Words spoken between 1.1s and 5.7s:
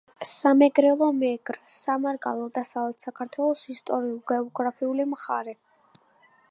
მეგრ. სამარგალო დასავლეთ საქართველოს ისტორიულ-გეოგრაფიული მხარე.